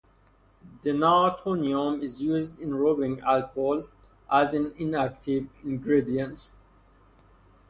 [0.83, 3.85] Denatonium is used in rubbing alcohol
[4.31, 6.49] as an inactive ingredient.